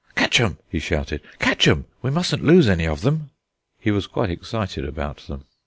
[0.15, 1.85] "Catch 'em!" he shouted; "catch 'em!
[2.01, 3.29] We mustn't lose any of them."
[3.79, 5.45] He was quite excited about them.